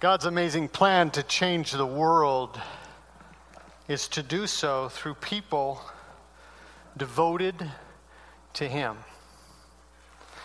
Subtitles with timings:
[0.00, 2.58] God's amazing plan to change the world
[3.86, 5.82] is to do so through people
[6.96, 7.54] devoted
[8.54, 8.96] to Him.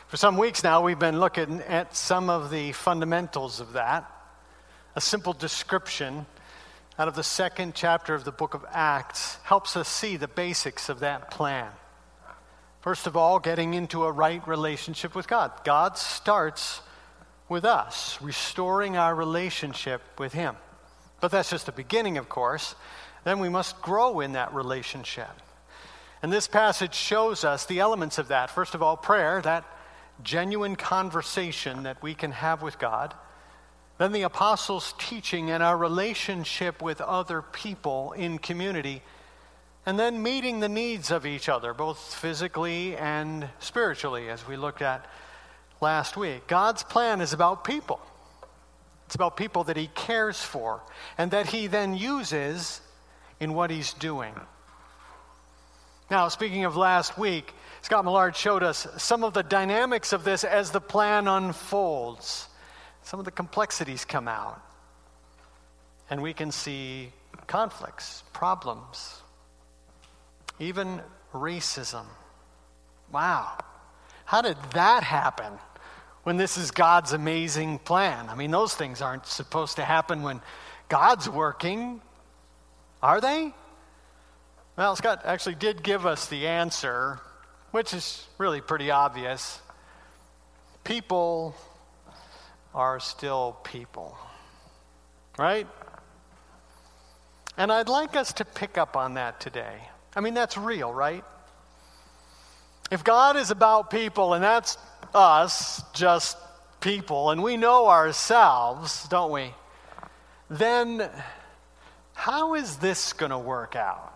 [0.09, 4.11] For some weeks now, we've been looking at some of the fundamentals of that.
[4.93, 6.25] A simple description
[6.99, 10.89] out of the second chapter of the book of Acts helps us see the basics
[10.89, 11.71] of that plan.
[12.81, 15.53] First of all, getting into a right relationship with God.
[15.63, 16.81] God starts
[17.47, 20.55] with us, restoring our relationship with Him.
[21.21, 22.75] But that's just the beginning, of course.
[23.23, 25.29] Then we must grow in that relationship.
[26.21, 28.49] And this passage shows us the elements of that.
[28.49, 29.65] First of all, prayer, that
[30.23, 33.13] genuine conversation that we can have with God.
[33.97, 39.01] Then the apostles' teaching and our relationship with other people in community.
[39.85, 44.81] And then meeting the needs of each other, both physically and spiritually, as we looked
[44.81, 45.05] at
[45.85, 46.47] last week.
[46.47, 47.99] God's plan is about people.
[49.05, 50.81] It's about people that He cares for
[51.15, 52.81] and that He then uses
[53.39, 54.33] in what He's doing.
[56.09, 60.43] Now, speaking of last week, Scott Millard showed us some of the dynamics of this
[60.43, 62.47] as the plan unfolds.
[63.03, 64.59] Some of the complexities come out.
[66.09, 67.11] And we can see
[67.45, 69.21] conflicts, problems,
[70.57, 70.99] even
[71.31, 72.05] racism.
[73.11, 73.59] Wow.
[74.25, 75.53] How did that happen
[76.25, 78.29] when this is God's amazing plan?
[78.29, 80.41] I mean, those things aren't supposed to happen when
[80.89, 82.01] God's working,
[83.01, 83.53] are they?
[84.75, 87.19] Well, Scott actually did give us the answer,
[87.69, 89.61] which is really pretty obvious.
[90.83, 91.55] People
[92.73, 94.17] are still people,
[95.37, 95.67] right?
[97.55, 99.77] And I'd like us to pick up on that today.
[100.15, 101.23] I mean, that's real, right?
[102.89, 104.77] If God is about people and that's
[105.13, 106.37] us, just
[106.81, 109.53] people, and we know ourselves, don't we?
[110.49, 111.09] Then
[112.13, 114.13] how is this going to work out?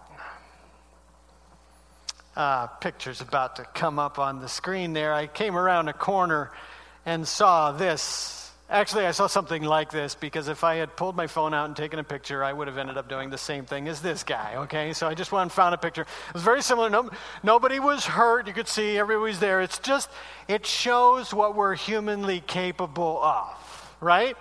[2.35, 5.13] Uh, picture's about to come up on the screen there.
[5.13, 6.51] I came around a corner
[7.05, 11.25] and saw this Actually, I saw something like this because if I had pulled my
[11.25, 13.87] phone out and taken a picture, I would have ended up doing the same thing
[13.87, 14.93] as this guy, okay?
[14.93, 16.03] So I just went and found a picture.
[16.03, 16.87] It was very similar.
[16.87, 17.09] No,
[17.41, 18.45] nobody was hurt.
[18.45, 19.61] You could see everybody's there.
[19.61, 20.07] It's just,
[20.47, 24.37] it shows what we're humanly capable of, right?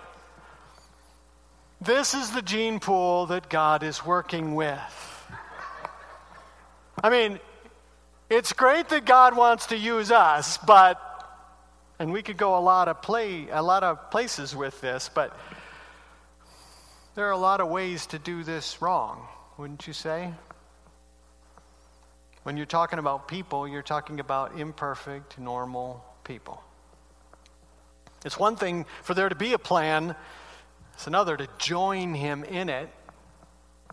[1.81, 5.25] This is the gene pool that God is working with.
[7.03, 7.39] I mean,
[8.29, 11.08] it's great that God wants to use us, but
[11.99, 15.37] and we could go a lot of play a lot of places with this, but
[17.15, 19.27] there are a lot of ways to do this wrong,
[19.57, 20.33] wouldn't you say?
[22.43, 26.63] When you're talking about people, you're talking about imperfect, normal people.
[28.23, 30.15] It's one thing for there to be a plan,
[30.93, 32.89] it's another to join him in it.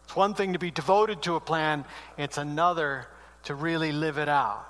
[0.04, 1.84] It's one thing to be devoted to a plan,
[2.16, 3.08] it's another
[3.44, 4.64] to really live it out.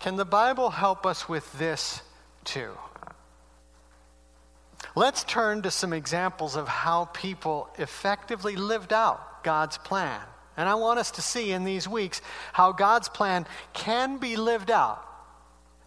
[0.00, 2.02] Can the Bible help us with this
[2.44, 2.72] too?
[4.94, 10.20] Let's turn to some examples of how people effectively lived out God's plan.
[10.56, 12.20] And I want us to see in these weeks
[12.52, 15.02] how God's plan can be lived out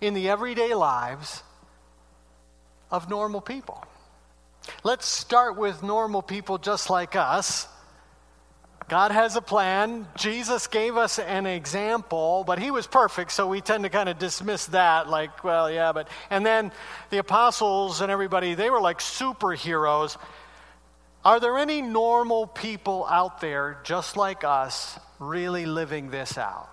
[0.01, 1.43] in the everyday lives
[2.89, 3.83] of normal people.
[4.83, 7.67] Let's start with normal people just like us
[8.87, 10.07] God has a plan.
[10.15, 14.19] Jesus gave us an example, but he was perfect, so we tend to kind of
[14.19, 16.07] dismiss that like, well, yeah, but.
[16.29, 16.71] And then
[17.09, 20.17] the apostles and everybody, they were like superheroes.
[21.23, 26.69] Are there any normal people out there just like us really living this out?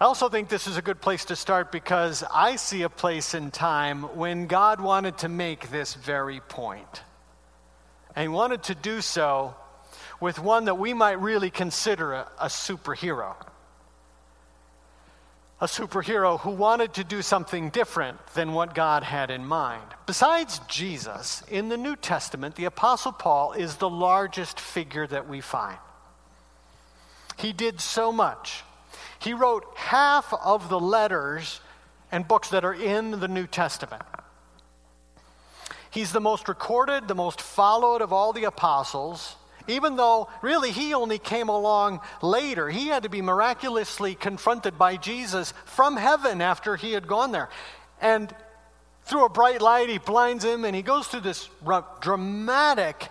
[0.00, 3.34] I also think this is a good place to start because I see a place
[3.34, 7.02] in time when God wanted to make this very point.
[8.14, 9.54] And he wanted to do so
[10.20, 13.34] with one that we might really consider a, a superhero.
[15.60, 19.84] A superhero who wanted to do something different than what God had in mind.
[20.06, 25.40] Besides Jesus, in the New Testament, the Apostle Paul is the largest figure that we
[25.40, 25.78] find.
[27.38, 28.64] He did so much.
[29.18, 31.60] He wrote half of the letters
[32.10, 34.02] and books that are in the New Testament.
[35.92, 39.36] He's the most recorded, the most followed of all the apostles,
[39.68, 42.70] even though really he only came along later.
[42.70, 47.50] He had to be miraculously confronted by Jesus from heaven after he had gone there.
[48.00, 48.34] And
[49.04, 51.48] through a bright light, he blinds him and he goes through this
[52.00, 53.10] dramatic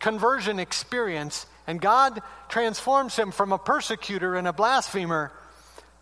[0.00, 1.46] conversion experience.
[1.68, 5.30] And God transforms him from a persecutor and a blasphemer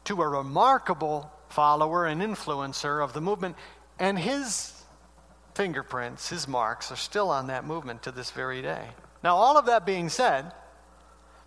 [0.05, 3.57] to a remarkable follower and influencer of the movement.
[3.99, 4.73] And his
[5.59, 8.87] fingerprints, his marks, are still on that movement to this very day.
[9.25, 10.53] Now, all of that being said,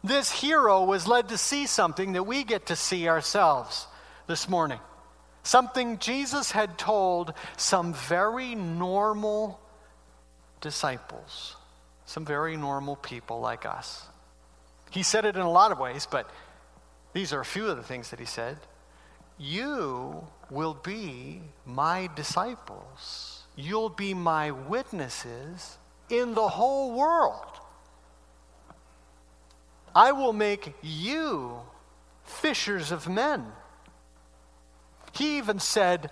[0.03, 3.87] this hero was led to see something that we get to see ourselves
[4.27, 4.79] this morning.
[5.43, 9.61] Something Jesus had told some very normal
[10.59, 11.55] disciples,
[12.05, 14.05] some very normal people like us.
[14.89, 16.29] He said it in a lot of ways, but
[17.13, 18.57] these are a few of the things that he said.
[19.37, 23.40] You will be my disciples.
[23.61, 25.77] You'll be my witnesses
[26.09, 27.45] in the whole world.
[29.93, 31.59] I will make you
[32.23, 33.45] fishers of men.
[35.13, 36.09] He even said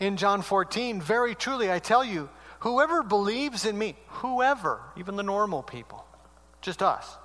[0.00, 5.22] in John 14, Very truly, I tell you, whoever believes in me, whoever, even the
[5.22, 6.06] normal people,
[6.62, 7.16] just us,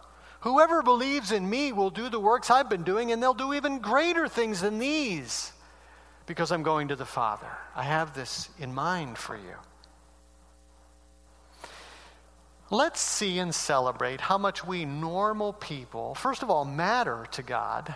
[0.42, 3.80] whoever believes in me will do the works I've been doing, and they'll do even
[3.80, 5.54] greater things than these
[6.26, 7.52] because I'm going to the Father.
[7.76, 9.56] I have this in mind for you.
[12.70, 17.94] Let's see and celebrate how much we normal people, first of all, matter to God,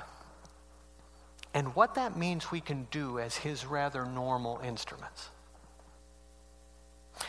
[1.54, 5.30] and what that means we can do as His rather normal instruments.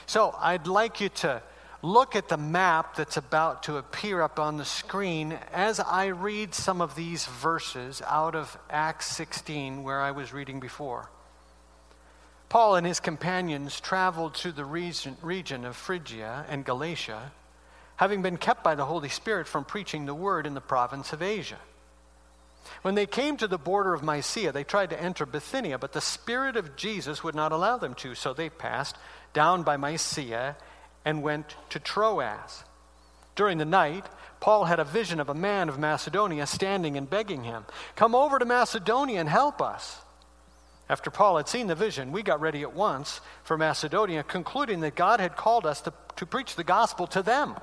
[0.07, 1.41] So, I'd like you to
[1.83, 6.55] look at the map that's about to appear up on the screen as I read
[6.55, 11.11] some of these verses out of Acts 16, where I was reading before.
[12.49, 17.33] Paul and his companions traveled to the region, region of Phrygia and Galatia,
[17.97, 21.23] having been kept by the Holy Spirit from preaching the word in the province of
[21.23, 21.59] Asia.
[22.83, 26.01] When they came to the border of Mysia, they tried to enter Bithynia, but the
[26.01, 28.97] Spirit of Jesus would not allow them to, so they passed
[29.33, 30.57] down by Mysia
[31.07, 32.65] and went to Troas.
[33.37, 34.05] During the night,
[34.41, 37.65] Paul had a vision of a man of Macedonia standing and begging him,
[37.95, 40.01] Come over to Macedonia and help us.
[40.89, 44.95] After Paul had seen the vision, we got ready at once for Macedonia, concluding that
[44.95, 47.55] God had called us to, to preach the gospel to them.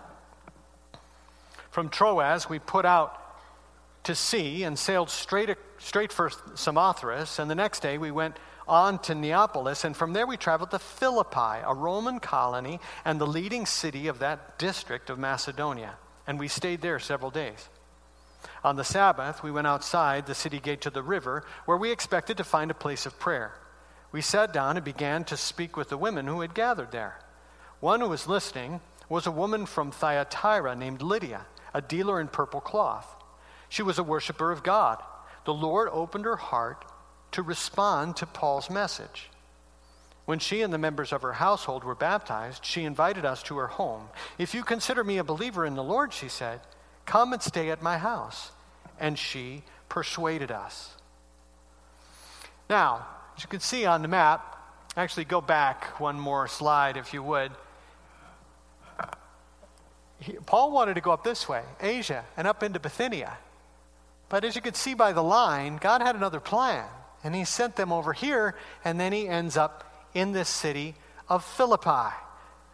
[1.70, 3.20] From Troas, we put out
[4.04, 5.50] to sea and sailed straight,
[5.80, 8.38] straight for Samothrace, and the next day we went
[8.68, 13.28] on to Neapolis, and from there we traveled to Philippi, a Roman colony and the
[13.28, 15.96] leading city of that district of Macedonia,
[16.26, 17.70] and we stayed there several days.
[18.64, 22.38] On the Sabbath, we went outside the city gate to the river, where we expected
[22.38, 23.54] to find a place of prayer.
[24.12, 27.20] We sat down and began to speak with the women who had gathered there.
[27.80, 28.80] One who was listening
[29.10, 33.08] was a woman from Thyatira named Lydia, a dealer in purple cloth.
[33.68, 35.02] She was a worshiper of God.
[35.46, 36.86] The Lord opened her heart
[37.34, 39.30] to respond to Paul's message.
[40.26, 43.68] When she and the members of her household were baptized, she invited us to her
[43.68, 44.08] home.
[44.38, 46.62] If you consider me a believer in the Lord, she said,
[47.06, 48.52] Come and stay at my house.
[49.00, 50.96] And she persuaded us.
[52.70, 53.06] Now,
[53.36, 54.56] as you can see on the map,
[54.96, 57.52] actually go back one more slide if you would.
[60.20, 63.38] He, Paul wanted to go up this way, Asia, and up into Bithynia.
[64.30, 66.86] But as you can see by the line, God had another plan.
[67.24, 70.96] And he sent them over here, and then he ends up in this city
[71.30, 72.14] of Philippi,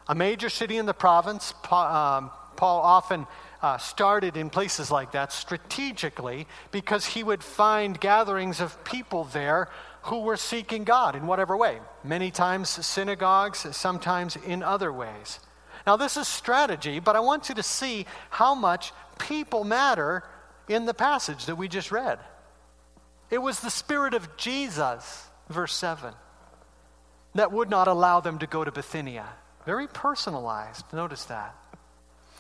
[0.08, 1.54] a major city in the province.
[1.72, 3.28] Um, Paul often
[3.62, 9.70] uh, started in places like that strategically because he would find gatherings of people there
[10.04, 11.80] who were seeking God in whatever way.
[12.04, 15.40] Many times synagogues, sometimes in other ways.
[15.86, 20.24] Now, this is strategy, but I want you to see how much people matter
[20.68, 22.20] in the passage that we just read.
[23.30, 26.14] It was the Spirit of Jesus, verse 7,
[27.36, 29.28] that would not allow them to go to Bithynia.
[29.66, 30.86] Very personalized.
[30.92, 31.56] Notice that.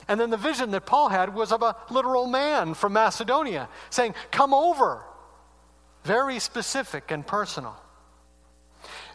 [0.07, 4.15] And then the vision that Paul had was of a literal man from Macedonia saying,
[4.31, 5.03] Come over.
[6.03, 7.75] Very specific and personal.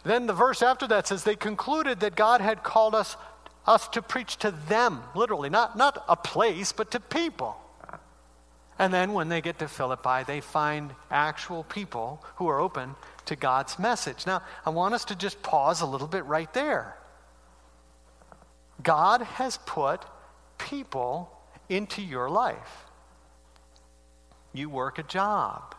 [0.03, 3.17] Then the verse after that says, They concluded that God had called us,
[3.65, 7.57] us to preach to them, literally, not, not a place, but to people.
[8.77, 13.35] And then when they get to Philippi, they find actual people who are open to
[13.35, 14.25] God's message.
[14.27, 16.97] Now, I want us to just pause a little bit right there.
[18.83, 20.03] God has put
[20.57, 21.31] people
[21.69, 22.85] into your life.
[24.53, 25.75] You work a job,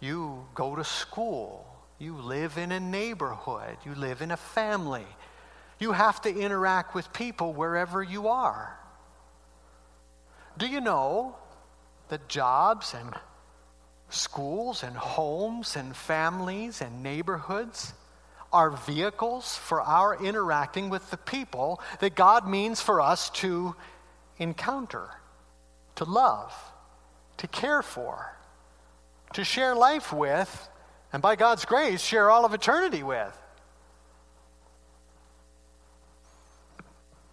[0.00, 1.66] you go to school,
[1.98, 5.06] you live in a neighborhood, you live in a family.
[5.78, 8.78] You have to interact with people wherever you are.
[10.58, 11.36] Do you know
[12.12, 13.14] that jobs and
[14.10, 17.94] schools and homes and families and neighborhoods
[18.52, 23.74] are vehicles for our interacting with the people that God means for us to
[24.36, 25.08] encounter,
[25.94, 26.52] to love,
[27.38, 28.36] to care for,
[29.32, 30.68] to share life with,
[31.14, 33.38] and by God's grace, share all of eternity with.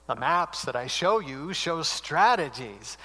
[0.07, 2.97] The maps that I show you show strategies.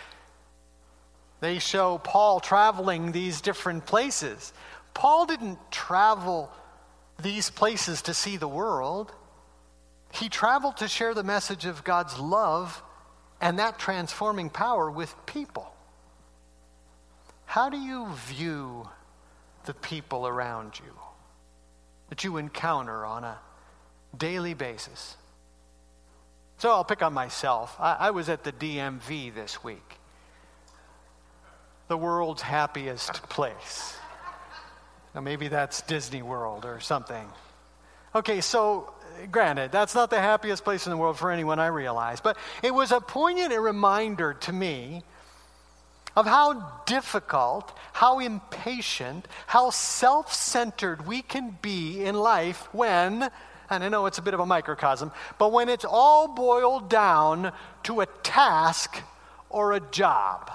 [1.44, 4.54] They show Paul traveling these different places.
[4.94, 6.50] Paul didn't travel
[7.22, 9.12] these places to see the world.
[10.10, 12.82] He traveled to share the message of God's love
[13.42, 15.70] and that transforming power with people.
[17.44, 18.88] How do you view
[19.66, 20.94] the people around you
[22.08, 23.38] that you encounter on a
[24.16, 25.14] daily basis?
[26.56, 27.76] So I'll pick on myself.
[27.78, 29.98] I, I was at the DMV this week,
[31.88, 33.96] the world's happiest place.
[35.14, 37.28] Now, maybe that's Disney World or something.
[38.14, 38.92] Okay, so
[39.30, 42.74] granted, that's not the happiest place in the world for anyone, I realize, but it
[42.74, 45.02] was a poignant reminder to me
[46.16, 53.30] of how difficult, how impatient, how self centered we can be in life when,
[53.70, 57.52] and I know it's a bit of a microcosm, but when it's all boiled down
[57.84, 59.00] to a task
[59.48, 60.52] or a job.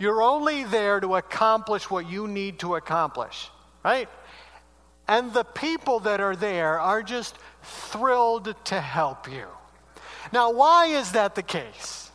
[0.00, 3.50] You're only there to accomplish what you need to accomplish,
[3.84, 4.08] right?
[5.06, 9.46] And the people that are there are just thrilled to help you.
[10.32, 12.09] Now, why is that the case?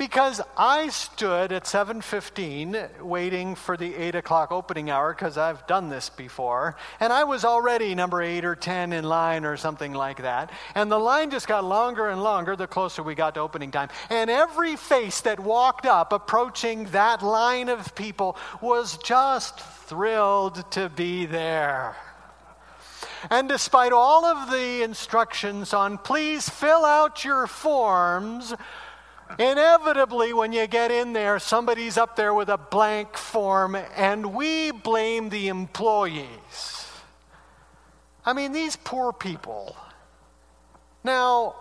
[0.00, 5.90] Because I stood at 7:15 waiting for the eight o'clock opening hour because I've done
[5.90, 10.22] this before, and I was already number eight or ten in line or something like
[10.22, 13.70] that, and the line just got longer and longer the closer we got to opening
[13.70, 20.64] time, and every face that walked up approaching that line of people was just thrilled
[20.70, 21.94] to be there.
[23.28, 28.54] And despite all of the instructions on please fill out your forms,
[29.38, 34.70] Inevitably, when you get in there, somebody's up there with a blank form, and we
[34.70, 36.86] blame the employees.
[38.24, 39.76] I mean, these poor people.
[41.04, 41.54] Now,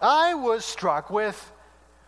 [0.00, 1.52] I was struck with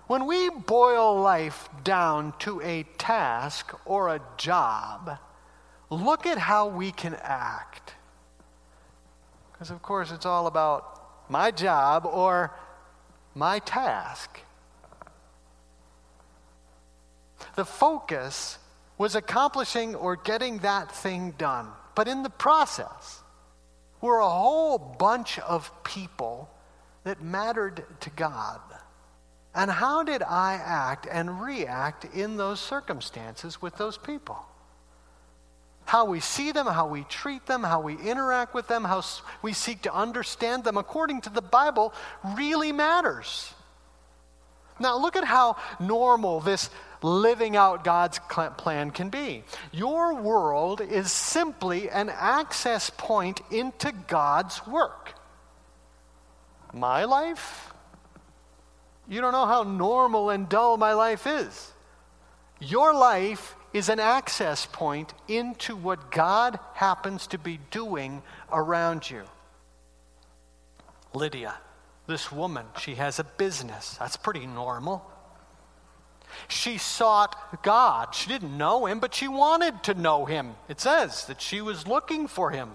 [0.06, 5.18] when we boil life down to a task or a job,
[5.88, 7.94] look at how we can act.
[9.52, 12.52] Because, of course, it's all about my job or
[13.34, 14.40] my task.
[17.56, 18.58] The focus
[18.98, 21.68] was accomplishing or getting that thing done.
[21.94, 23.22] But in the process,
[24.00, 26.50] we're a whole bunch of people
[27.04, 28.60] that mattered to God.
[29.54, 34.44] And how did I act and react in those circumstances with those people?
[35.84, 39.02] How we see them, how we treat them, how we interact with them, how
[39.42, 41.92] we seek to understand them according to the Bible
[42.36, 43.52] really matters.
[44.80, 46.68] Now, look at how normal this
[47.02, 48.18] living out God's
[48.56, 49.44] plan can be.
[49.72, 55.14] Your world is simply an access point into God's work.
[56.72, 57.72] My life?
[59.08, 61.72] You don't know how normal and dull my life is.
[62.58, 69.24] Your life is an access point into what God happens to be doing around you.
[71.12, 71.54] Lydia,
[72.06, 73.96] this woman, she has a business.
[73.98, 75.04] That's pretty normal.
[76.48, 78.14] She sought God.
[78.14, 80.54] She didn't know him, but she wanted to know him.
[80.68, 82.70] It says that she was looking for him.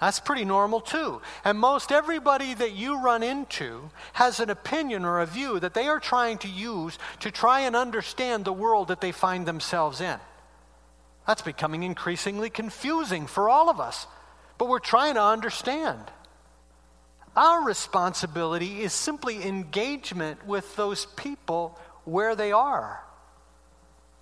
[0.00, 1.20] That's pretty normal too.
[1.44, 5.88] And most everybody that you run into has an opinion or a view that they
[5.88, 10.18] are trying to use to try and understand the world that they find themselves in.
[11.26, 14.06] That's becoming increasingly confusing for all of us,
[14.56, 16.00] but we're trying to understand.
[17.36, 23.02] Our responsibility is simply engagement with those people where they are.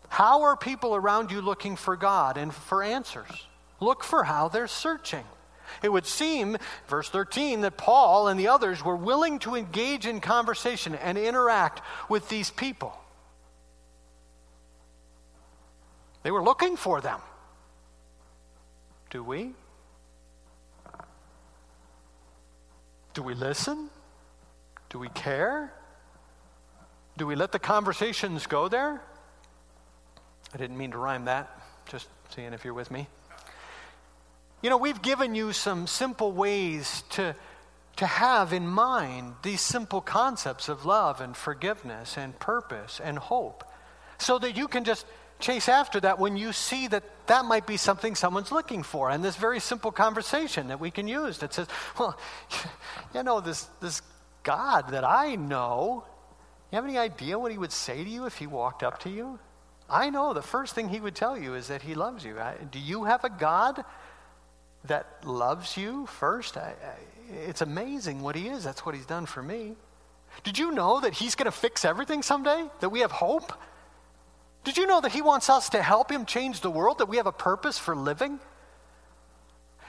[0.09, 3.47] How are people around you looking for God and for answers?
[3.78, 5.25] Look for how they're searching.
[5.82, 6.56] It would seem,
[6.88, 11.82] verse 13, that Paul and the others were willing to engage in conversation and interact
[12.08, 12.99] with these people.
[16.23, 17.20] They were looking for them.
[19.11, 19.52] Do we?
[23.14, 23.90] Do we listen?
[24.90, 25.73] Do we care?
[27.16, 29.00] Do we let the conversations go there?
[30.52, 31.50] I didn't mean to rhyme that,
[31.88, 33.08] just seeing if you're with me.
[34.62, 37.34] You know, we've given you some simple ways to,
[37.96, 43.64] to have in mind these simple concepts of love and forgiveness and purpose and hope
[44.18, 45.06] so that you can just
[45.38, 49.10] chase after that when you see that that might be something someone's looking for.
[49.10, 51.66] And this very simple conversation that we can use that says,
[51.98, 52.18] well,
[53.14, 54.00] you know, this, this
[54.42, 56.04] God that I know,
[56.72, 59.10] you have any idea what he would say to you if he walked up to
[59.10, 59.38] you?
[59.88, 62.36] I know the first thing he would tell you is that he loves you.
[62.70, 63.84] Do you have a God
[64.88, 66.56] that loves you first.
[66.56, 68.64] I, I, it's amazing what He is.
[68.64, 69.76] That's what He's done for me.
[70.44, 72.64] Did you know that He's going to fix everything someday?
[72.80, 73.52] That we have hope?
[74.64, 76.98] Did you know that He wants us to help Him change the world?
[76.98, 78.40] That we have a purpose for living?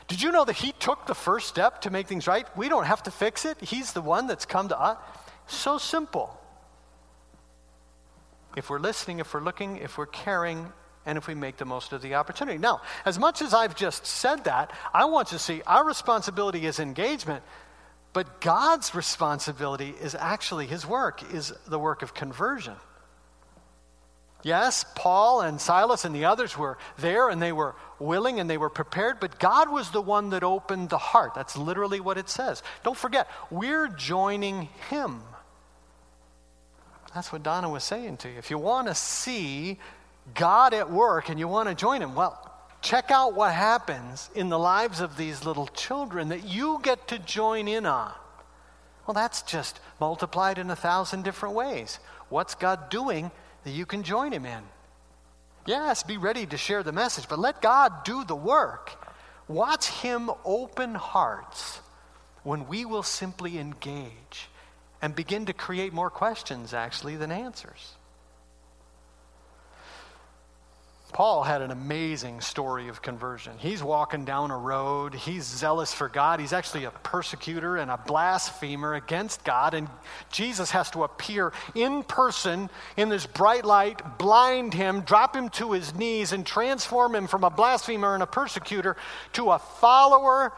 [0.07, 2.45] Did you know that He took the first step to make things right?
[2.55, 3.59] We don't have to fix it.
[3.61, 4.97] He's the one that's come to us.
[5.47, 6.39] So simple.
[8.55, 10.71] If we're listening, if we're looking, if we're caring,
[11.07, 12.57] and if we make the most of the opportunity.
[12.57, 16.65] Now, as much as I've just said that, I want you to see our responsibility
[16.65, 17.43] is engagement,
[18.11, 22.75] but God's responsibility is actually His work, is the work of conversion.
[24.43, 28.57] Yes, Paul and Silas and the others were there and they were willing and they
[28.57, 31.33] were prepared, but God was the one that opened the heart.
[31.35, 32.61] That's literally what it says.
[32.83, 35.21] Don't forget, we're joining Him.
[37.13, 38.37] That's what Donna was saying to you.
[38.37, 39.79] If you want to see
[40.33, 42.43] God at work and you want to join Him, well,
[42.81, 47.19] check out what happens in the lives of these little children that you get to
[47.19, 48.13] join in on.
[49.05, 51.99] Well, that's just multiplied in a thousand different ways.
[52.29, 53.31] What's God doing
[53.63, 54.63] that you can join Him in?
[55.65, 58.91] Yes, be ready to share the message, but let God do the work.
[59.47, 61.81] Watch Him open hearts
[62.43, 64.49] when we will simply engage
[65.01, 67.96] and begin to create more questions, actually, than answers.
[71.17, 73.53] Paul had an amazing story of conversion.
[73.57, 75.15] He's walking down a road.
[75.15, 76.39] He's zealous for God.
[76.39, 79.73] He's actually a persecutor and a blasphemer against God.
[79.73, 79.89] And
[80.31, 85.71] Jesus has to appear in person in this bright light, blind him, drop him to
[85.71, 88.95] his knees, and transform him from a blasphemer and a persecutor
[89.33, 90.53] to a follower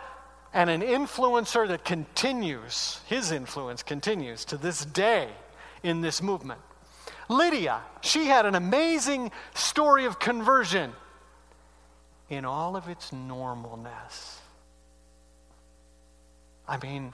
[0.53, 5.29] and an influencer that continues, his influence continues to this day
[5.83, 6.59] in this movement.
[7.29, 10.93] Lydia, she had an amazing story of conversion
[12.27, 14.39] in all of its normalness.
[16.67, 17.13] I mean,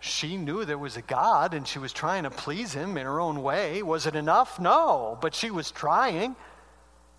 [0.00, 3.20] she knew there was a God and she was trying to please him in her
[3.20, 3.82] own way.
[3.82, 4.58] Was it enough?
[4.58, 6.34] No, but she was trying.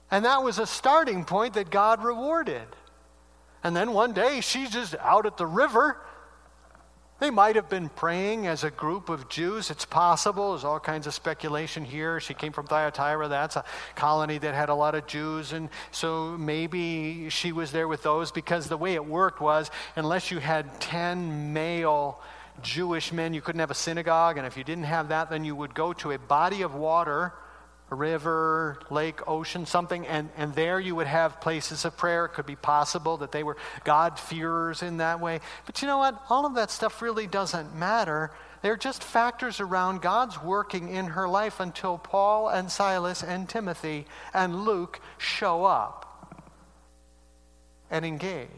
[0.09, 2.67] And that was a starting point that God rewarded.
[3.63, 5.97] And then one day she's just out at the river
[7.19, 9.69] they might have been praying as a group of Jews.
[9.69, 10.51] It's possible.
[10.51, 12.19] There's all kinds of speculation here.
[12.19, 13.27] She came from Thyatira.
[13.27, 15.51] That's a colony that had a lot of Jews.
[15.51, 20.31] And so maybe she was there with those because the way it worked was unless
[20.31, 22.21] you had 10 male
[22.61, 24.37] Jewish men, you couldn't have a synagogue.
[24.37, 27.33] And if you didn't have that, then you would go to a body of water
[27.91, 32.25] a river, lake, ocean, something, and, and there you would have places of prayer.
[32.25, 35.39] It could be possible that they were God-fearers in that way.
[35.65, 36.21] But you know what?
[36.29, 38.31] All of that stuff really doesn't matter.
[38.61, 44.05] They're just factors around God's working in her life until Paul and Silas and Timothy
[44.33, 46.05] and Luke show up
[47.89, 48.49] and engage.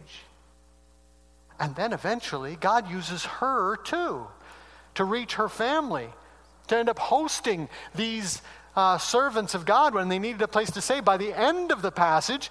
[1.59, 4.27] And then eventually, God uses her too
[4.95, 6.09] to reach her family,
[6.67, 8.41] to end up hosting these
[8.75, 10.99] uh, servants of God when they needed a place to stay.
[10.99, 12.49] By the end of the passage,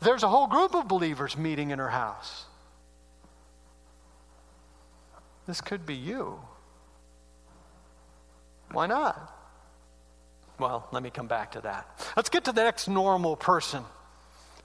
[0.00, 2.46] there's a whole group of believers meeting in her house.
[5.46, 6.40] This could be you.
[8.70, 9.38] Why not?
[10.58, 11.88] Well, let me come back to that.
[12.16, 13.84] Let's get to the next normal person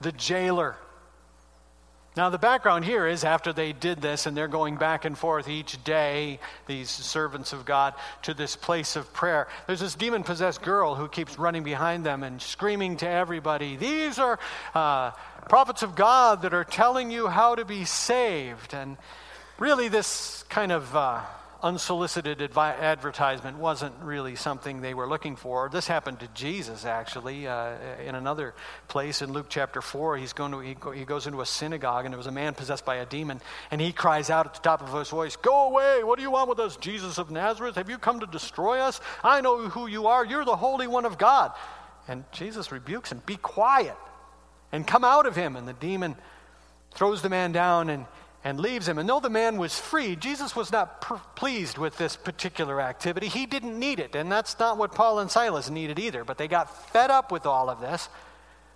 [0.00, 0.76] the jailer.
[2.18, 5.48] Now, the background here is after they did this and they're going back and forth
[5.48, 10.60] each day, these servants of God, to this place of prayer, there's this demon possessed
[10.60, 14.40] girl who keeps running behind them and screaming to everybody, These are
[14.74, 15.12] uh,
[15.48, 18.74] prophets of God that are telling you how to be saved.
[18.74, 18.96] And
[19.60, 20.96] really, this kind of.
[20.96, 21.20] Uh,
[21.60, 25.68] unsolicited advi- advertisement wasn't really something they were looking for.
[25.68, 28.54] This happened to Jesus, actually, uh, in another
[28.86, 30.16] place in Luke chapter 4.
[30.18, 32.54] He's going to, he, go, he goes into a synagogue, and there was a man
[32.54, 33.40] possessed by a demon,
[33.70, 36.04] and he cries out at the top of his voice, Go away!
[36.04, 37.74] What do you want with us, Jesus of Nazareth?
[37.74, 39.00] Have you come to destroy us?
[39.24, 40.24] I know who you are.
[40.24, 41.52] You're the Holy One of God.
[42.06, 43.96] And Jesus rebukes him, Be quiet,
[44.70, 45.56] and come out of him.
[45.56, 46.16] And the demon
[46.92, 48.06] throws the man down, and
[48.44, 48.98] and leaves him.
[48.98, 53.28] And though the man was free, Jesus was not per- pleased with this particular activity.
[53.28, 54.14] He didn't need it.
[54.14, 56.24] And that's not what Paul and Silas needed either.
[56.24, 58.08] But they got fed up with all of this.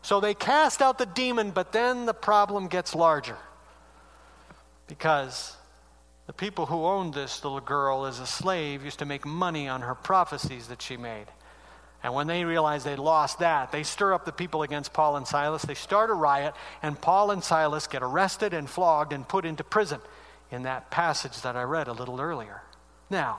[0.03, 3.37] So they cast out the demon, but then the problem gets larger.
[4.89, 5.57] Because
[6.27, 9.83] the people who owned this little girl as a slave used to make money on
[9.83, 11.27] her prophecies that she made.
[12.03, 15.27] And when they realize they lost that, they stir up the people against Paul and
[15.27, 15.63] Silas.
[15.63, 19.63] They start a riot, and Paul and Silas get arrested and flogged and put into
[19.63, 20.01] prison
[20.51, 22.63] in that passage that I read a little earlier.
[23.09, 23.39] Now,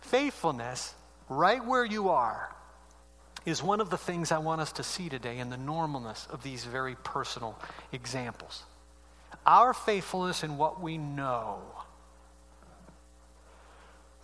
[0.00, 0.94] faithfulness,
[1.28, 2.50] right where you are,
[3.44, 6.42] is one of the things I want us to see today in the normalness of
[6.42, 7.58] these very personal
[7.92, 8.64] examples.
[9.46, 11.60] our faithfulness in what we know.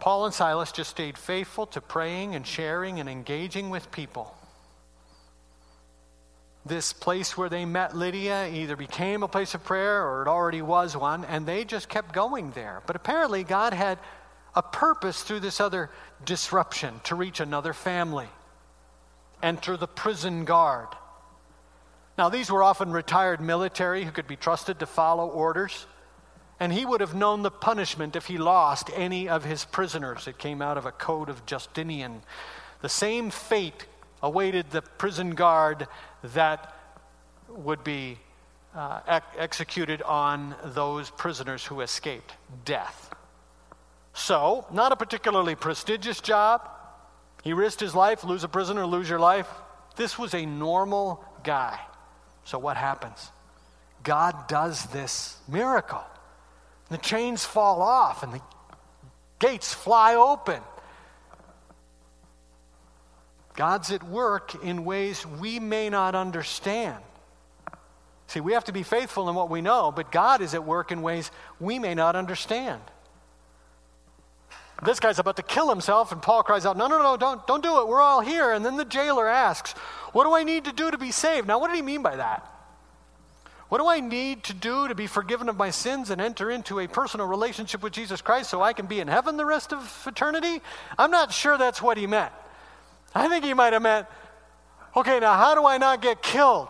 [0.03, 4.35] Paul and Silas just stayed faithful to praying and sharing and engaging with people.
[6.67, 10.61] This place where they met Lydia either became a place of prayer or it already
[10.61, 12.83] was one, and they just kept going there.
[12.85, 14.01] But apparently, God had
[14.57, 15.89] a purpose through this other
[16.25, 18.27] disruption to reach another family.
[19.41, 20.89] Enter the prison guard.
[22.19, 25.87] Now, these were often retired military who could be trusted to follow orders.
[26.63, 30.29] And he would have known the punishment if he lost any of his prisoners.
[30.29, 32.23] It came out of a code of Justinian.
[32.83, 33.87] The same fate
[34.23, 35.89] awaited the prison guard
[36.23, 36.73] that
[37.49, 38.21] would be
[38.77, 42.33] uh, ex- executed on those prisoners who escaped
[42.65, 43.13] death.
[44.15, 46.71] So, not a particularly prestigious job.
[47.43, 49.49] He risked his life, lose a prisoner, lose your life.
[49.97, 51.81] This was a normal guy.
[52.45, 53.33] So, what happens?
[54.05, 56.05] God does this miracle.
[56.93, 58.41] The chains fall off and the
[59.39, 60.61] gates fly open.
[63.55, 67.03] God's at work in ways we may not understand.
[68.27, 70.93] See, we have to be faithful in what we know, but God is at work
[70.93, 72.83] in ways we may not understand.
[74.85, 77.63] This guy's about to kill himself, and Paul cries out, No, no, no, don't, don't
[77.63, 77.89] do it.
[77.89, 78.53] We're all here.
[78.53, 79.73] And then the jailer asks,
[80.13, 81.49] What do I need to do to be saved?
[81.49, 82.52] Now, what did he mean by that?
[83.73, 86.79] What do I need to do to be forgiven of my sins and enter into
[86.79, 90.05] a personal relationship with Jesus Christ so I can be in heaven the rest of
[90.07, 90.61] eternity?
[90.99, 92.35] I'm not sure that's what he meant.
[93.15, 94.09] I think he might have meant,
[94.95, 96.69] okay, now how do I not get killed?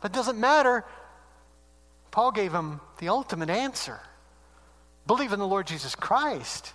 [0.00, 0.84] But doesn't matter.
[2.12, 3.98] Paul gave him the ultimate answer
[5.08, 6.72] believe in the Lord Jesus Christ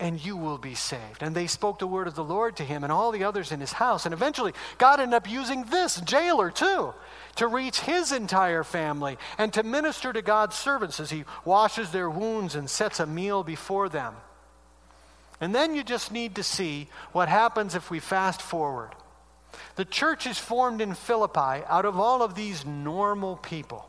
[0.00, 1.22] and you will be saved.
[1.22, 3.60] And they spoke the word of the Lord to him and all the others in
[3.60, 4.06] his house.
[4.06, 6.94] And eventually, God ended up using this jailer too
[7.36, 12.08] to reach his entire family and to minister to God's servants as he washes their
[12.08, 14.14] wounds and sets a meal before them.
[15.40, 18.90] And then you just need to see what happens if we fast forward.
[19.76, 23.88] The church is formed in Philippi out of all of these normal people.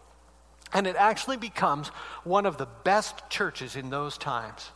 [0.73, 1.89] And it actually becomes
[2.23, 4.71] one of the best churches in those times.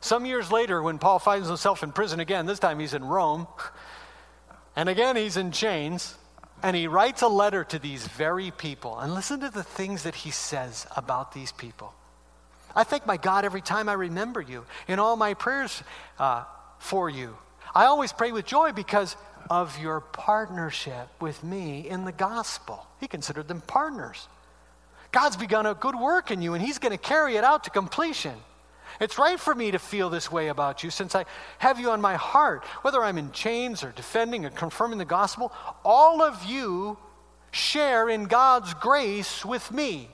[0.00, 3.46] Some years later, when Paul finds himself in prison again, this time he's in Rome,
[4.76, 6.14] and again he's in chains,
[6.62, 8.98] and he writes a letter to these very people.
[8.98, 11.94] And listen to the things that he says about these people.
[12.74, 15.82] I thank my God every time I remember you in all my prayers
[16.18, 16.44] uh,
[16.78, 17.36] for you.
[17.74, 19.16] I always pray with joy because
[19.48, 22.86] of your partnership with me in the gospel.
[23.00, 24.28] He considered them partners.
[25.12, 27.70] God's begun a good work in you, and He's going to carry it out to
[27.70, 28.34] completion.
[28.98, 31.24] It's right for me to feel this way about you since I
[31.58, 32.64] have you on my heart.
[32.82, 35.52] Whether I'm in chains or defending or confirming the gospel,
[35.84, 36.98] all of you
[37.50, 40.08] share in God's grace with me.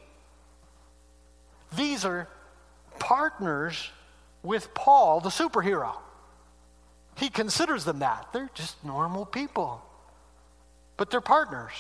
[1.76, 2.28] These are
[2.98, 3.90] partners
[4.42, 5.94] with Paul, the superhero.
[7.16, 8.28] He considers them that.
[8.32, 9.82] They're just normal people,
[10.96, 11.72] but they're partners.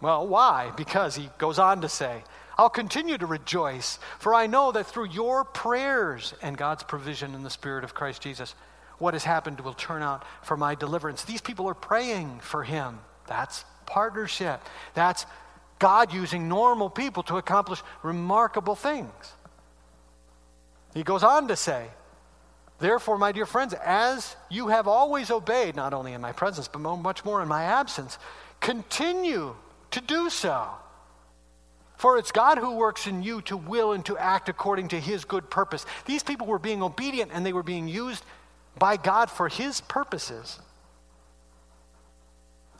[0.00, 0.72] Well, why?
[0.76, 2.24] Because he goes on to say,
[2.58, 7.42] I'll continue to rejoice, for I know that through your prayers and God's provision in
[7.42, 8.54] the Spirit of Christ Jesus,
[8.98, 11.24] what has happened will turn out for my deliverance.
[11.24, 13.00] These people are praying for him.
[13.26, 14.60] That's partnership.
[14.94, 15.26] That's
[15.78, 19.10] God using normal people to accomplish remarkable things.
[20.94, 21.88] He goes on to say,
[22.78, 26.80] Therefore, my dear friends, as you have always obeyed, not only in my presence, but
[26.80, 28.18] much more in my absence,
[28.60, 29.54] continue
[29.92, 30.68] to do so.
[32.02, 35.24] For it's God who works in you to will and to act according to his
[35.24, 35.86] good purpose.
[36.04, 38.24] These people were being obedient and they were being used
[38.76, 40.58] by God for his purposes.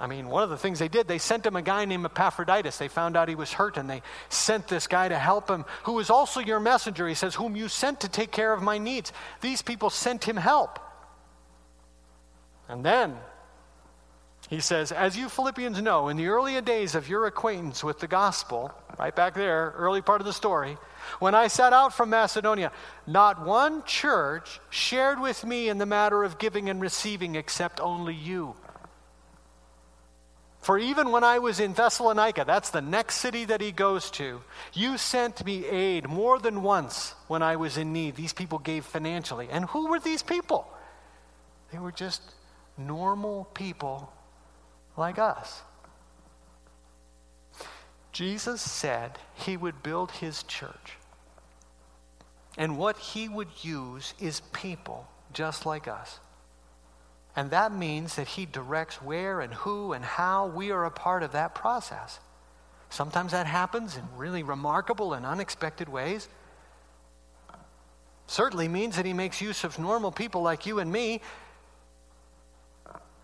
[0.00, 2.78] I mean, one of the things they did, they sent him a guy named Epaphroditus.
[2.78, 6.00] They found out he was hurt and they sent this guy to help him, who
[6.00, 7.06] is also your messenger.
[7.06, 9.12] He says, Whom you sent to take care of my needs.
[9.40, 10.80] These people sent him help.
[12.68, 13.16] And then
[14.52, 18.06] he says, As you Philippians know, in the earlier days of your acquaintance with the
[18.06, 20.76] gospel, right back there, early part of the story,
[21.20, 22.70] when I set out from Macedonia,
[23.06, 28.12] not one church shared with me in the matter of giving and receiving except only
[28.12, 28.54] you.
[30.60, 34.42] For even when I was in Thessalonica, that's the next city that he goes to,
[34.74, 38.16] you sent me aid more than once when I was in need.
[38.16, 39.48] These people gave financially.
[39.50, 40.68] And who were these people?
[41.72, 42.20] They were just
[42.76, 44.12] normal people
[45.02, 45.62] like us.
[48.12, 50.96] Jesus said he would build his church.
[52.56, 56.20] And what he would use is people just like us.
[57.34, 61.24] And that means that he directs where and who and how we are a part
[61.24, 62.20] of that process.
[62.88, 66.28] Sometimes that happens in really remarkable and unexpected ways.
[68.28, 71.22] Certainly means that he makes use of normal people like you and me.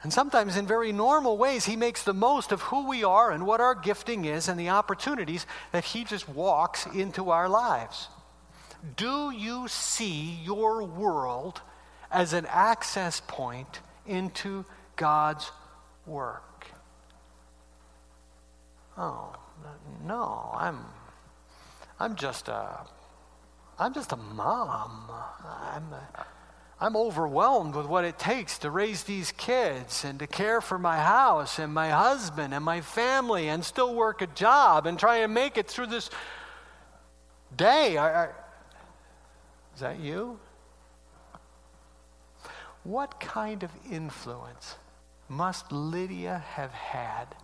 [0.03, 3.45] And sometimes, in very normal ways, he makes the most of who we are and
[3.47, 8.09] what our gifting is and the opportunities that he just walks into our lives.
[8.97, 11.63] Do you see your world
[12.13, 15.51] as an access point into God's
[16.07, 16.67] work?
[18.97, 19.35] Oh,
[20.05, 20.79] no, I'm,
[21.99, 22.87] I'm just a,
[23.79, 25.11] I'm just a mom.
[25.73, 26.27] I'm, a,
[26.81, 30.99] I'm overwhelmed with what it takes to raise these kids and to care for my
[30.99, 35.35] house and my husband and my family and still work a job and try and
[35.35, 36.09] make it through this
[37.57, 37.97] day.
[37.97, 38.29] I, I,
[39.75, 40.38] is that you?
[42.85, 44.77] What kind of influence
[45.29, 47.35] must Lydia have had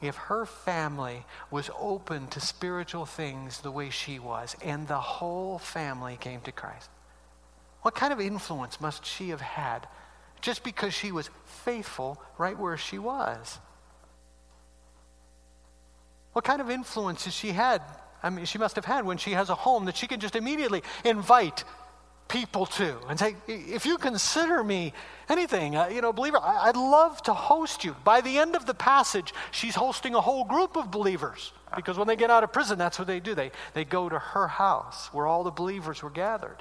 [0.00, 5.58] if her family was open to spiritual things the way she was and the whole
[5.58, 6.90] family came to Christ?
[7.82, 9.86] What kind of influence must she have had
[10.40, 13.58] just because she was faithful right where she was?
[16.32, 17.82] What kind of influence has she had?
[18.22, 20.36] I mean, she must have had when she has a home that she can just
[20.36, 21.64] immediately invite
[22.28, 24.92] people to and say, if you consider me
[25.28, 27.96] anything, uh, you know, believer, I, I'd love to host you.
[28.04, 32.06] By the end of the passage, she's hosting a whole group of believers because when
[32.06, 33.34] they get out of prison, that's what they do.
[33.34, 36.56] They, they go to her house where all the believers were gathered.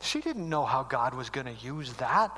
[0.00, 2.36] She didn't know how God was going to use that.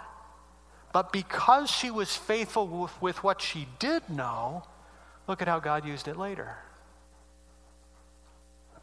[0.93, 4.65] But because she was faithful with, with what she did know,
[5.27, 6.57] look at how God used it later.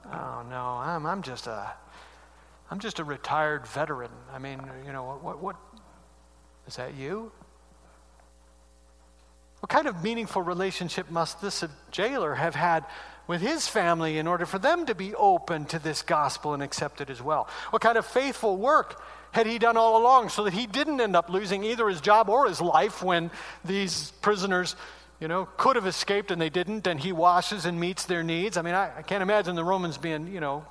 [0.06, 1.74] Oh no, I'm, I'm just a
[2.72, 4.12] I'm just a retired veteran.
[4.32, 5.56] I mean, you know, what, what, what
[6.68, 7.32] is that you?
[9.60, 12.86] What kind of meaningful relationship must this jailer have had
[13.30, 17.00] with his family in order for them to be open to this gospel and accept
[17.00, 17.48] it as well?
[17.70, 19.00] What kind of faithful work
[19.34, 22.28] had he done all along so that he didn't end up losing either his job
[22.28, 23.30] or his life when
[23.64, 24.76] these prisoners,
[25.20, 28.58] you know, could have escaped and they didn't, and he washes and meets their needs?
[28.58, 30.66] I mean, I, I can't imagine the Romans being, you know,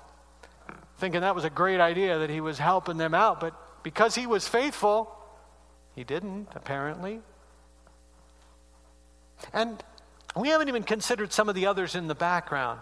[0.98, 3.38] thinking that was a great idea that he was helping them out.
[3.38, 5.16] But because he was faithful,
[5.94, 7.20] he didn't, apparently.
[9.52, 9.80] And
[10.40, 12.80] we haven't even considered some of the others in the background.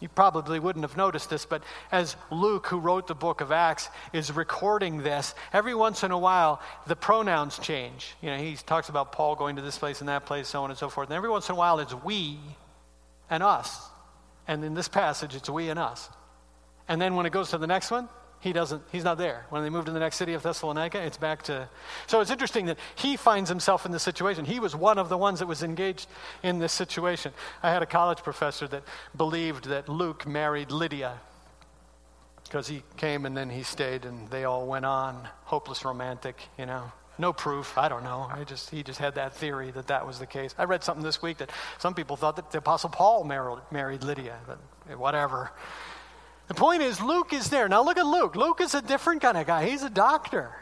[0.00, 3.88] You probably wouldn't have noticed this, but as Luke, who wrote the book of Acts,
[4.12, 8.14] is recording this, every once in a while the pronouns change.
[8.20, 10.70] You know, he talks about Paul going to this place and that place, so on
[10.70, 11.08] and so forth.
[11.08, 12.38] And every once in a while it's we
[13.30, 13.80] and us.
[14.46, 16.10] And in this passage, it's we and us.
[16.86, 18.08] And then when it goes to the next one,
[18.44, 19.46] he doesn't, he's not there.
[19.48, 21.66] When they move to the next city of Thessalonica, it's back to.
[22.06, 24.44] So it's interesting that he finds himself in this situation.
[24.44, 26.08] He was one of the ones that was engaged
[26.42, 27.32] in this situation.
[27.62, 28.82] I had a college professor that
[29.16, 31.20] believed that Luke married Lydia
[32.44, 35.26] because he came and then he stayed and they all went on.
[35.44, 36.92] Hopeless romantic, you know.
[37.16, 37.78] No proof.
[37.78, 38.28] I don't know.
[38.30, 40.54] I just he just had that theory that that was the case.
[40.58, 44.04] I read something this week that some people thought that the apostle Paul married, married
[44.04, 44.58] Lydia, but
[44.98, 45.50] whatever.
[46.48, 47.68] The point is, Luke is there.
[47.68, 48.36] Now look at Luke.
[48.36, 49.66] Luke is a different kind of guy.
[49.68, 50.52] He's a doctor.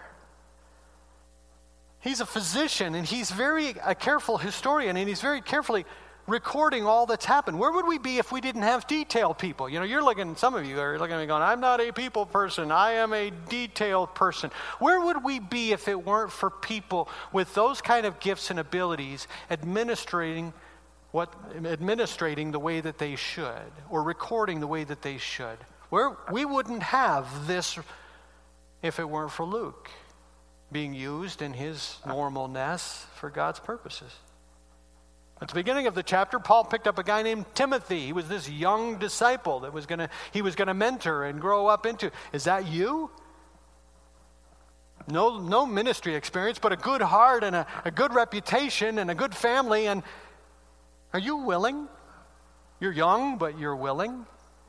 [2.00, 5.84] He's a physician, and he's very a careful historian, and he's very carefully
[6.26, 7.58] recording all that's happened.
[7.58, 9.68] Where would we be if we didn't have detail people?
[9.68, 11.92] You know, you're looking, some of you are looking at me going, I'm not a
[11.92, 14.50] people person, I am a detail person.
[14.78, 18.60] Where would we be if it weren't for people with those kind of gifts and
[18.60, 20.52] abilities administrating
[21.10, 25.58] what administrating the way that they should or recording the way that they should?
[25.92, 27.78] We're, we wouldn't have this
[28.80, 29.90] if it weren't for Luke
[30.72, 34.10] being used in his normalness for God's purposes.
[35.42, 38.06] At the beginning of the chapter, Paul picked up a guy named Timothy.
[38.06, 41.66] He was this young disciple that was gonna, he was going to mentor and grow
[41.66, 42.10] up into.
[42.32, 43.10] Is that you?
[45.06, 49.14] No, no ministry experience, but a good heart and a, a good reputation and a
[49.14, 49.88] good family.
[49.88, 50.02] And
[51.12, 51.86] are you willing?
[52.80, 54.24] You're young, but you're willing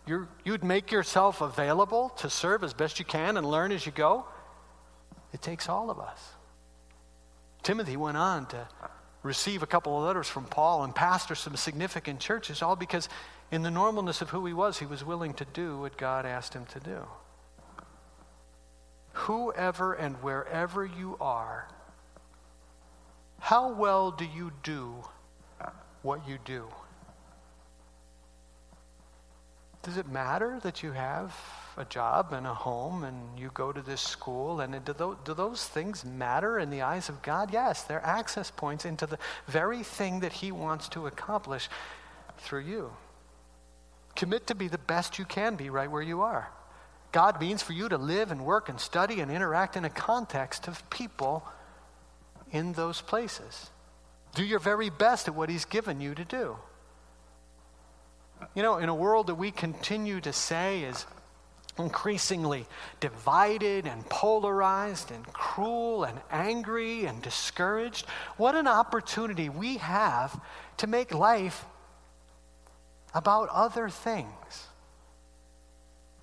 [0.06, 3.92] you would make yourself available to serve as best you can and learn as you
[3.92, 4.26] go.
[5.32, 6.34] It takes all of us.
[7.64, 8.68] Timothy went on to
[9.24, 13.08] receive a couple of letters from Paul and pastor some significant churches, all because
[13.52, 16.54] in the normalness of who he was, he was willing to do what God asked
[16.54, 17.06] him to do.
[19.14, 21.70] Whoever and wherever you are,
[23.40, 24.96] how well do you do
[26.02, 26.68] what you do?
[29.84, 31.36] Does it matter that you have
[31.76, 34.62] a job and a home and you go to this school?
[34.62, 37.52] And do those, do those things matter in the eyes of God?
[37.52, 41.70] Yes, they're access points into the very thing that He wants to accomplish
[42.38, 42.94] through you.
[44.16, 46.50] Commit to be the best you can be right where you are.
[47.12, 50.68] God means for you to live and work and study and interact in a context
[50.70, 51.46] of people
[52.52, 53.70] in those places.
[54.34, 56.56] Do your very best at what He's given you to do.
[58.56, 61.06] You know, in a world that we continue to say is
[61.78, 62.66] increasingly
[63.00, 68.06] divided and polarized and cruel and angry and discouraged,
[68.38, 70.40] what an opportunity we have
[70.78, 71.66] to make life
[73.14, 74.68] about other things.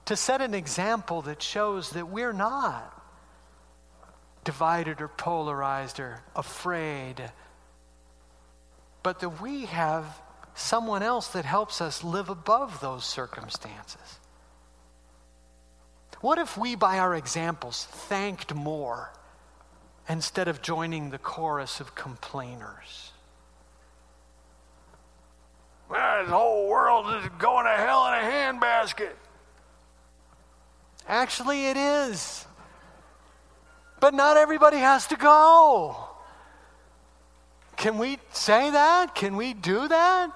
[0.06, 2.96] To set an example that shows that we're not
[4.44, 7.30] divided or polarized or afraid,
[9.02, 10.04] but that we have
[10.60, 14.18] someone else that helps us live above those circumstances.
[16.20, 19.10] What if we, by our examples, thanked more
[20.08, 23.12] instead of joining the chorus of complainers?
[25.88, 29.12] Well, the whole world is going to hell in a handbasket.
[31.08, 32.46] Actually, it is.
[33.98, 35.96] But not everybody has to go.
[37.76, 39.14] Can we say that?
[39.14, 40.30] Can we do that?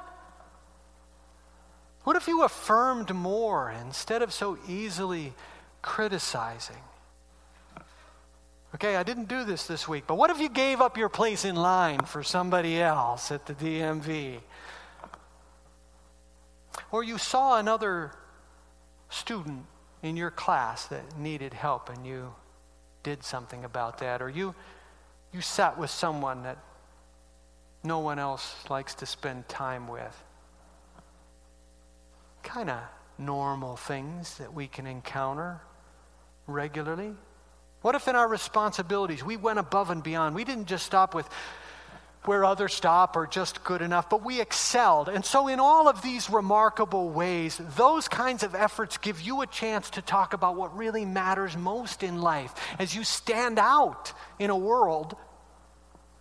[2.05, 5.33] What if you affirmed more instead of so easily
[5.81, 6.83] criticizing?
[8.75, 11.45] Okay, I didn't do this this week, but what if you gave up your place
[11.47, 14.41] in line for somebody else at the DMV?
[16.93, 18.13] Or you saw another
[19.09, 19.65] student
[20.03, 22.35] in your class that needed help and you
[23.03, 24.55] did something about that, or you,
[25.33, 26.59] you sat with someone that
[27.83, 30.24] no one else likes to spend time with
[32.45, 32.81] kind of
[33.19, 35.61] normal things that we can encounter
[36.47, 37.13] regularly?
[37.83, 40.35] What if in our responsibilities we went above and beyond?
[40.35, 41.29] We didn't just stop with
[42.25, 45.09] where others stop or just good enough, but we excelled.
[45.09, 49.47] And so, in all of these remarkable ways, those kinds of efforts give you a
[49.47, 54.51] chance to talk about what really matters most in life as you stand out in
[54.51, 55.17] a world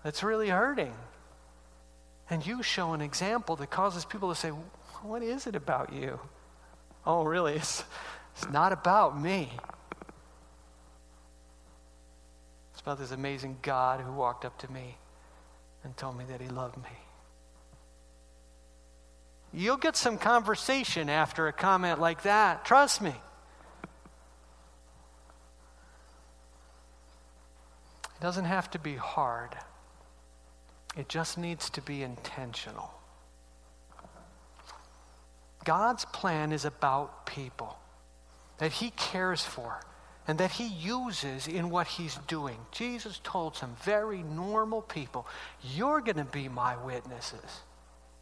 [0.03, 0.93] that's really hurting.
[2.29, 4.51] And you show an example that causes people to say,
[5.03, 6.19] what is it about you?
[7.05, 7.55] Oh, really?
[7.55, 7.83] It's,
[8.35, 9.51] it's not about me.
[12.71, 14.97] It's about this amazing God who walked up to me
[15.83, 16.89] and told me that he loved me.
[19.53, 22.65] You'll get some conversation after a comment like that.
[22.65, 23.13] Trust me.
[28.15, 29.55] It doesn't have to be hard,
[30.95, 33.02] it just needs to be intentional.
[35.63, 37.78] God's plan is about people
[38.58, 39.82] that He cares for
[40.28, 42.58] and that He uses in what He's doing.
[42.71, 45.28] Jesus told some very normal people,
[45.62, 47.62] You're going to be my witnesses,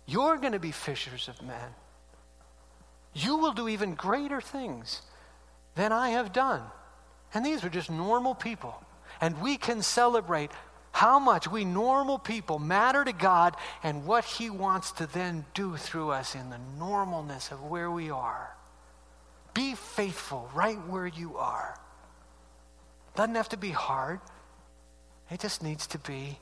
[0.06, 1.76] you're going to be fishers of men.
[3.14, 5.02] You will do even greater things
[5.76, 6.62] than I have done.
[7.34, 8.82] And these are just normal people.
[9.20, 10.52] And we can celebrate
[11.02, 15.76] how much we normal people matter to God and what He wants to then do
[15.76, 18.56] through us in the normalness of where we are.
[19.56, 21.76] Be faithful right where you are.
[23.16, 24.20] Doesn't have to be hard,
[25.32, 26.38] it just needs to be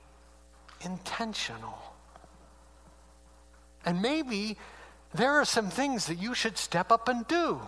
[0.82, 1.80] intentional.
[3.86, 4.58] And maybe
[5.14, 7.62] there are some things that you should step up and do.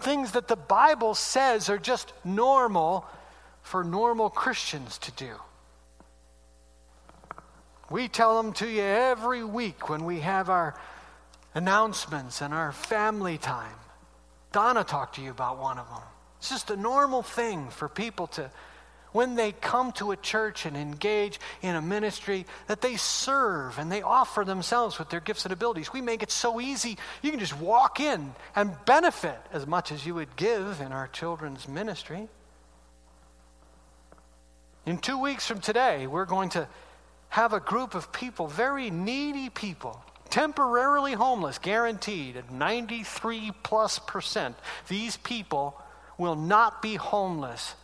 [0.00, 3.06] Things that the Bible says are just normal
[3.64, 5.32] for normal Christians to do.
[7.90, 10.78] We tell them to you every week when we have our
[11.54, 13.74] announcements and our family time.
[14.52, 16.02] Donna talked to you about one of them.
[16.38, 18.50] It's just a normal thing for people to,
[19.12, 23.90] when they come to a church and engage in a ministry, that they serve and
[23.90, 25.92] they offer themselves with their gifts and abilities.
[25.92, 26.98] We make it so easy.
[27.22, 31.08] You can just walk in and benefit as much as you would give in our
[31.08, 32.28] children's ministry.
[34.86, 36.68] In two weeks from today, we're going to
[37.30, 44.56] have a group of people, very needy people, temporarily homeless, guaranteed at 93 plus percent.
[44.88, 45.80] These people
[46.18, 47.74] will not be homeless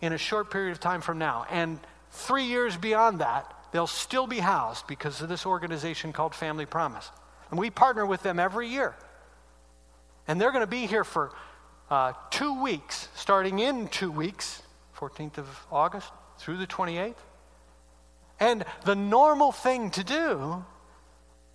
[0.00, 1.46] in a short period of time from now.
[1.50, 1.78] And
[2.10, 7.10] three years beyond that, they'll still be housed because of this organization called Family Promise.
[7.50, 8.96] And we partner with them every year.
[10.26, 11.30] And they're going to be here for
[11.90, 14.62] uh, two weeks, starting in two weeks
[14.98, 17.14] 14th of August through the 28th.
[18.38, 20.64] And the normal thing to do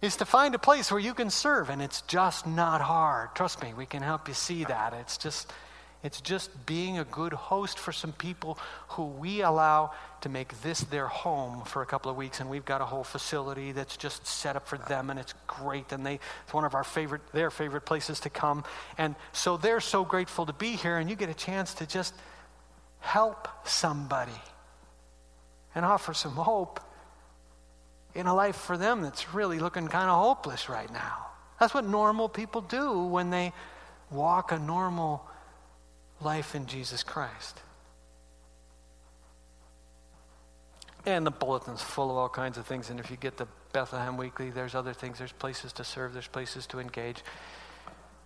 [0.01, 3.35] is to find a place where you can serve, and it's just not hard.
[3.35, 4.93] Trust me, we can help you see that.
[4.93, 5.51] It's just
[6.03, 8.57] it's just being a good host for some people
[8.89, 12.39] who we allow to make this their home for a couple of weeks.
[12.39, 15.91] And we've got a whole facility that's just set up for them, and it's great.
[15.91, 18.63] And they, it's one of our favorite, their favorite places to come.
[18.97, 22.15] And so they're so grateful to be here, and you get a chance to just
[23.01, 24.31] help somebody
[25.75, 26.79] and offer some hope
[28.13, 31.27] in a life for them that's really looking kind of hopeless right now.
[31.59, 33.53] That's what normal people do when they
[34.09, 35.25] walk a normal
[36.21, 37.59] life in Jesus Christ.
[41.05, 42.89] And the bulletin's full of all kinds of things.
[42.89, 45.17] And if you get the Bethlehem Weekly, there's other things.
[45.17, 47.23] There's places to serve, there's places to engage.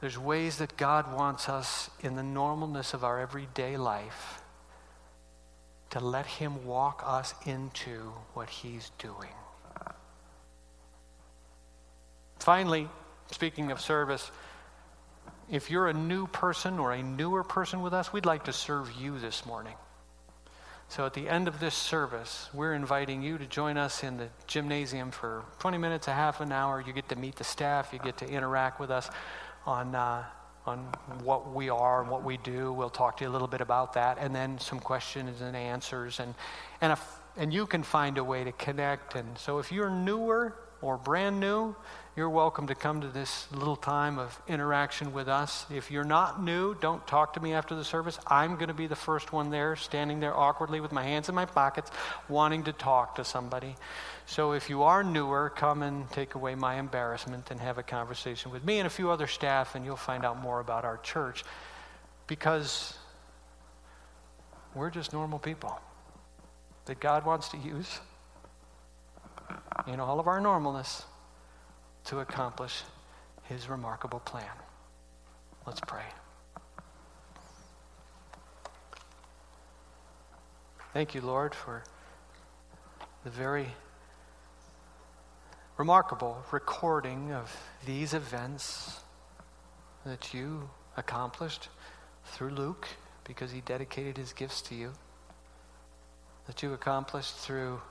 [0.01, 4.41] There's ways that God wants us in the normalness of our everyday life
[5.91, 9.29] to let Him walk us into what He's doing.
[12.39, 12.87] Finally,
[13.31, 14.29] speaking of service,
[15.49, 18.91] if you're a new person or a newer person with us, we'd like to serve
[18.99, 19.75] you this morning.
[20.87, 24.29] So at the end of this service, we're inviting you to join us in the
[24.47, 26.83] gymnasium for 20 minutes, a half an hour.
[26.85, 29.09] You get to meet the staff, you get to interact with us
[29.65, 30.23] on, uh,
[30.65, 30.79] on
[31.23, 32.73] what we are and what we do.
[32.73, 36.19] We'll talk to you a little bit about that, and then some questions and answers.
[36.19, 36.33] And,
[36.81, 37.01] and, if,
[37.37, 39.15] and you can find a way to connect.
[39.15, 41.75] And so if you're newer or brand new,
[42.15, 45.65] you're welcome to come to this little time of interaction with us.
[45.69, 48.17] If you're not new, don't talk to me after the service.
[48.25, 51.35] I'm going to be the first one there, standing there awkwardly with my hands in
[51.35, 51.91] my pockets,
[52.29, 53.75] wanting to talk to somebody.
[54.27, 58.51] So if you are newer, come and take away my embarrassment and have a conversation
[58.51, 61.43] with me and a few other staff, and you'll find out more about our church
[62.27, 62.97] because
[64.73, 65.79] we're just normal people
[66.85, 67.99] that God wants to use
[69.87, 71.03] in all of our normalness
[72.05, 72.81] to accomplish
[73.43, 74.49] his remarkable plan.
[75.67, 76.05] Let's pray.
[80.93, 81.83] Thank you, Lord, for
[83.23, 83.67] the very
[85.77, 87.53] remarkable recording of
[87.85, 89.01] these events
[90.05, 91.67] that you accomplished
[92.27, 92.87] through Luke
[93.25, 94.93] because he dedicated his gifts to you,
[96.47, 97.81] that you accomplished through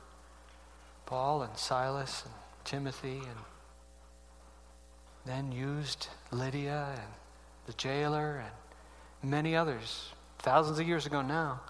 [1.04, 3.38] Paul and Silas and Timothy and
[5.26, 7.12] then used Lydia and
[7.66, 8.42] the jailer
[9.22, 10.08] and many others,
[10.38, 11.60] thousands of years ago now,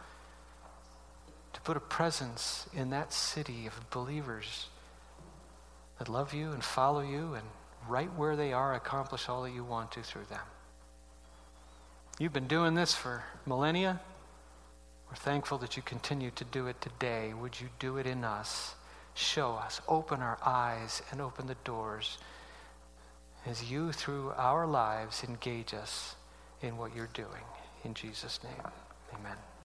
[1.54, 4.68] to put a presence in that city of believers
[5.99, 7.47] that love you and follow you and
[7.88, 10.40] right where they are accomplish all that you want to through them.
[12.18, 14.01] You've been doing this for millennia.
[15.09, 17.34] We're thankful that you continue to do it today.
[17.34, 18.74] Would you do it in us?
[19.14, 22.18] Show us, open our eyes, and open the doors
[23.47, 26.16] as you, through our lives, engage us
[26.62, 27.45] in what you're doing.
[27.84, 28.72] In Jesus' name,
[29.12, 29.36] amen.